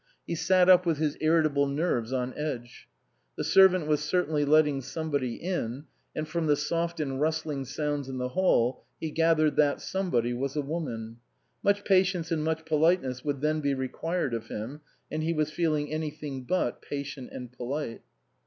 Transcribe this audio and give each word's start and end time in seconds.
He 0.25 0.33
sat 0.33 0.67
up 0.67 0.83
with 0.83 0.97
his 0.97 1.15
irritable 1.21 1.67
nerves 1.67 2.11
on 2.11 2.33
edge. 2.35 2.89
The 3.35 3.43
servant 3.43 3.85
was 3.85 3.99
certainly 3.99 4.43
letting 4.45 4.81
somebody 4.81 5.35
in, 5.35 5.85
and 6.15 6.27
from 6.27 6.47
the 6.47 6.55
soft 6.55 6.99
and 6.99 7.21
rustling 7.21 7.65
sounds 7.65 8.09
in 8.09 8.17
the 8.17 8.29
hall 8.29 8.83
he 8.99 9.11
gathered 9.11 9.57
that 9.57 9.79
somebody 9.79 10.33
was 10.33 10.55
a 10.55 10.63
woman; 10.63 11.17
much 11.61 11.85
patience 11.85 12.31
and 12.31 12.43
much 12.43 12.65
politeness 12.65 13.23
would 13.23 13.41
then 13.41 13.61
be 13.61 13.75
required 13.75 14.33
of 14.33 14.47
him, 14.47 14.81
and 15.11 15.21
he 15.21 15.33
was 15.33 15.51
feeling 15.51 15.91
anything 15.91 16.45
but 16.45 16.81
patient 16.81 17.29
and 17.31 17.51
polite. 17.51 18.01